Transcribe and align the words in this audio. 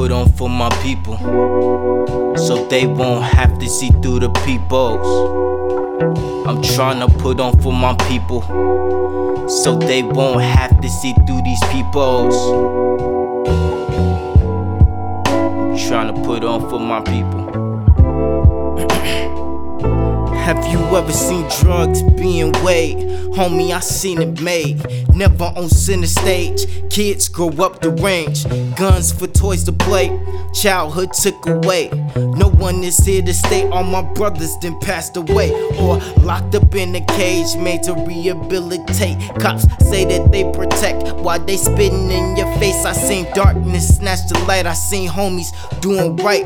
put 0.00 0.12
on 0.12 0.32
for 0.32 0.48
my 0.48 0.70
people 0.82 1.16
so 2.36 2.66
they 2.68 2.86
won't 2.86 3.22
have 3.22 3.58
to 3.58 3.68
see 3.68 3.90
through 4.02 4.20
the 4.20 4.30
peepholes. 4.46 5.06
I'm 6.48 6.62
trying 6.62 7.00
to 7.06 7.18
put 7.18 7.38
on 7.38 7.60
for 7.60 7.72
my 7.72 7.94
people 8.08 8.40
so 9.48 9.76
they 9.76 10.02
won't 10.02 10.40
have 10.40 10.80
to 10.80 10.88
see 10.88 11.12
through 11.26 11.42
these 11.42 11.60
peepholes. 11.70 12.34
I'm 15.70 15.76
trying 15.88 16.14
to 16.14 16.22
put 16.24 16.44
on 16.44 16.68
for 16.70 16.80
my 16.80 17.00
people. 17.02 17.50
Have 20.40 20.66
you 20.66 20.80
ever 20.96 21.12
seen 21.12 21.46
drugs 21.60 22.02
being 22.02 22.52
weighed? 22.64 22.96
Homie, 23.36 23.72
I 23.72 23.80
seen 23.80 24.20
it 24.20 24.40
made. 24.40 24.84
Never 25.14 25.44
on 25.44 25.68
center 25.68 26.06
stage. 26.06 26.66
Kids 26.90 27.28
grow 27.28 27.50
up 27.64 27.80
the 27.80 27.90
range. 27.90 28.44
Guns 28.76 29.12
for 29.12 29.28
toys 29.28 29.62
to 29.64 29.72
play. 29.72 30.08
Childhood 30.54 31.12
took 31.12 31.46
away. 31.46 31.90
No 32.16 32.48
one 32.48 32.82
is 32.82 32.98
here 32.98 33.22
to 33.22 33.32
stay. 33.32 33.68
All 33.68 33.84
my 33.84 34.02
brothers 34.14 34.56
then 34.60 34.78
passed 34.80 35.16
away. 35.16 35.52
Or 35.78 35.98
locked 36.22 36.54
up 36.56 36.74
in 36.74 36.96
a 36.96 37.04
cage, 37.06 37.54
made 37.56 37.84
to 37.84 37.94
rehabilitate. 37.94 39.18
Cops 39.38 39.66
say 39.88 40.04
that 40.06 40.32
they 40.32 40.50
protect 40.52 41.14
while 41.20 41.38
they 41.38 41.56
spitting 41.58 42.10
in 42.10 42.36
your 42.36 42.52
face. 42.58 42.84
I 42.84 42.92
seen 42.92 43.26
darkness 43.34 43.98
snatch 43.98 44.26
the 44.28 44.38
light. 44.48 44.66
I 44.66 44.72
seen 44.72 45.08
homies 45.08 45.52
doing 45.80 46.16
right. 46.16 46.44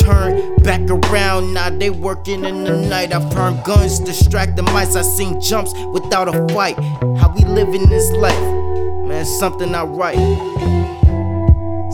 Turn 0.00 0.56
back 0.64 0.80
around, 0.90 1.54
now 1.54 1.70
they 1.70 1.90
working 1.90 2.44
in 2.44 2.64
the 2.64 2.76
night. 2.88 3.12
I've 3.12 3.30
heard 3.34 3.62
guns 3.64 3.98
distract 3.98 4.56
the 4.56 4.62
mice. 4.62 4.96
I 4.96 5.02
seen 5.02 5.40
jumps 5.40 5.72
without 5.92 6.28
a 6.28 6.54
fight. 6.54 6.76
How 7.18 7.32
we 7.34 7.44
living 7.44 7.88
this 7.88 8.10
life? 8.12 8.40
Man, 9.06 9.24
something 9.24 9.74
I 9.74 9.84
write. 9.84 10.16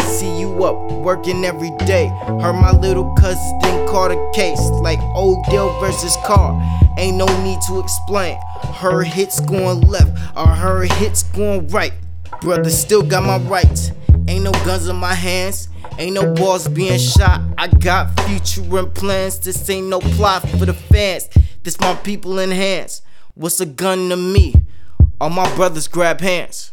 See 0.02 0.38
you 0.38 0.64
up, 0.64 0.92
working 0.92 1.44
every 1.44 1.70
day. 1.86 2.08
Heard 2.42 2.60
my 2.60 2.72
little 2.72 3.14
cousin 3.16 3.58
then 3.62 3.88
caught 3.88 4.10
a 4.10 4.32
case 4.34 4.60
like 4.82 5.00
Odell 5.16 5.80
versus 5.80 6.14
Carr. 6.26 6.52
Ain't 6.98 7.16
no 7.16 7.26
need 7.42 7.58
to 7.68 7.80
explain. 7.80 8.38
Her 8.74 9.02
hits 9.02 9.40
going 9.40 9.80
left, 9.82 10.10
or 10.36 10.46
her 10.46 10.82
hits 10.82 11.22
going 11.22 11.68
right. 11.68 11.92
Brother 12.42 12.70
still 12.70 13.02
got 13.02 13.22
my 13.24 13.38
rights. 13.48 13.92
Ain't 14.40 14.56
no 14.56 14.64
guns 14.64 14.88
in 14.88 14.96
my 14.96 15.12
hands. 15.12 15.68
Ain't 15.98 16.14
no 16.14 16.32
balls 16.32 16.66
being 16.66 16.98
shot. 16.98 17.42
I 17.58 17.66
got 17.66 18.18
future 18.20 18.62
and 18.78 18.94
plans. 18.94 19.38
This 19.38 19.68
ain't 19.68 19.88
no 19.88 20.00
plot 20.00 20.48
for 20.48 20.64
the 20.64 20.72
fans. 20.72 21.28
This 21.62 21.78
my 21.78 21.94
people 21.96 22.38
in 22.38 22.50
hands. 22.50 23.02
What's 23.34 23.60
a 23.60 23.66
gun 23.66 24.08
to 24.08 24.16
me? 24.16 24.54
All 25.20 25.28
my 25.28 25.54
brothers 25.56 25.88
grab 25.88 26.22
hands. 26.22 26.72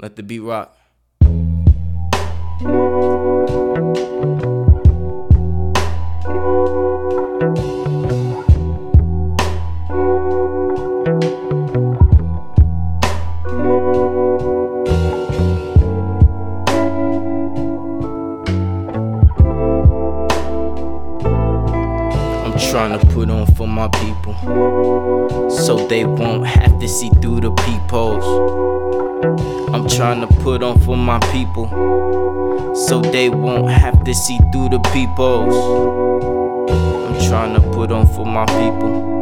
Let 0.00 0.16
the 0.16 0.22
beat 0.22 0.40
rock. 0.40 0.74
Trying 22.58 22.98
to 22.98 23.06
put 23.08 23.30
on 23.30 23.46
for 23.54 23.66
my 23.66 23.88
people 23.88 24.34
so 25.50 25.86
they 25.88 26.04
won't 26.04 26.46
have 26.46 26.78
to 26.80 26.88
see 26.88 27.10
through 27.20 27.40
the 27.40 27.50
peepholes. 27.52 28.24
I'm 29.74 29.88
trying 29.88 30.20
to 30.26 30.34
put 30.42 30.62
on 30.62 30.78
for 30.80 30.96
my 30.96 31.18
people 31.32 31.66
so 32.74 33.00
they 33.00 33.28
won't 33.28 33.70
have 33.70 34.04
to 34.04 34.14
see 34.14 34.38
through 34.52 34.70
the 34.70 34.80
peepholes. 34.92 35.54
I'm 36.70 37.28
trying 37.28 37.54
to 37.54 37.60
put 37.72 37.90
on 37.90 38.06
for 38.06 38.24
my 38.24 38.46
people. 38.46 39.16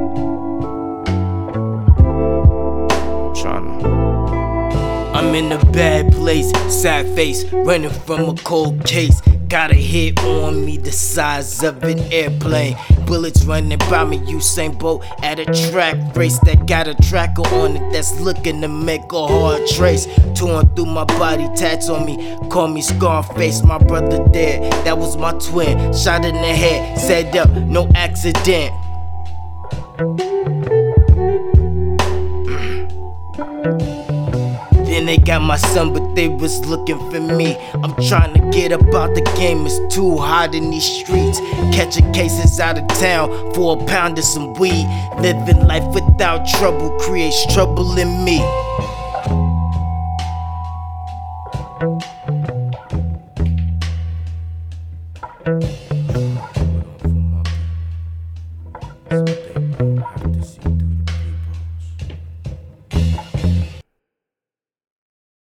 I'm 5.14 5.32
in 5.32 5.52
a 5.52 5.64
bad 5.66 6.12
place, 6.12 6.50
sad 6.68 7.06
face, 7.14 7.44
running 7.52 7.88
from 7.90 8.28
a 8.28 8.34
cold 8.34 8.84
case. 8.84 9.22
Got 9.48 9.70
a 9.70 9.74
hit 9.74 10.18
on 10.20 10.64
me 10.64 10.78
the 10.78 10.90
size 10.90 11.62
of 11.62 11.82
an 11.84 12.00
airplane. 12.12 12.76
Bullets 13.06 13.44
running 13.44 13.78
by 13.78 14.04
me, 14.04 14.18
Usain 14.18 14.76
Bolt 14.78 15.04
at 15.22 15.38
a 15.38 15.44
track 15.70 16.16
race 16.16 16.38
that 16.40 16.66
got 16.66 16.88
a 16.88 16.94
tracker 16.94 17.46
on 17.48 17.76
it 17.76 17.92
that's 17.92 18.18
looking 18.20 18.60
to 18.62 18.68
make 18.68 19.12
a 19.12 19.26
hard 19.26 19.66
trace. 19.68 20.06
Torn 20.34 20.68
through 20.74 20.86
my 20.86 21.04
body, 21.04 21.48
tats 21.54 21.88
on 21.88 22.06
me, 22.06 22.36
call 22.48 22.68
me 22.68 22.80
Scarface. 22.80 23.62
My 23.62 23.78
brother 23.78 24.26
dead, 24.32 24.72
that 24.84 24.96
was 24.98 25.16
my 25.16 25.32
twin. 25.32 25.92
Shot 25.92 26.24
in 26.24 26.34
the 26.34 26.40
head, 26.40 26.98
set 26.98 27.36
up, 27.36 27.50
no 27.50 27.88
accident. 27.94 28.72
They 35.14 35.20
got 35.20 35.42
my 35.42 35.56
son, 35.56 35.92
but 35.92 36.16
they 36.16 36.26
was 36.26 36.66
looking 36.66 36.98
for 37.12 37.20
me. 37.20 37.56
I'm 37.84 37.94
trying 38.08 38.34
to 38.34 38.50
get 38.50 38.72
about 38.72 39.14
the 39.14 39.20
game, 39.36 39.64
it's 39.64 39.94
too 39.94 40.16
hot 40.16 40.56
in 40.56 40.72
these 40.72 40.84
streets. 40.84 41.38
Catching 41.72 42.12
cases 42.12 42.58
out 42.58 42.78
of 42.78 42.88
town 42.98 43.54
for 43.54 43.80
a 43.80 43.84
pound 43.86 44.18
of 44.18 44.24
some 44.24 44.54
weed. 44.54 44.84
Living 45.20 45.68
life 45.68 45.86
without 45.94 46.48
trouble 46.48 46.98
creates 46.98 47.54
trouble 47.54 47.96
in 47.96 48.24
me. 48.24 48.40